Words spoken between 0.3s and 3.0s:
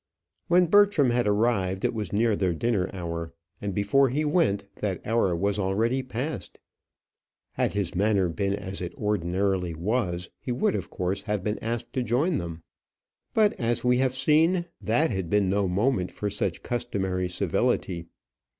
When Bertram had arrived it was near their dinner